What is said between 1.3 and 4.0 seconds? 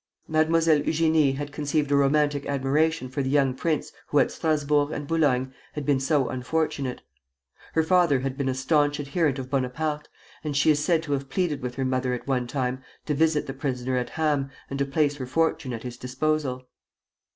had conceived a romantic admiration for the young prince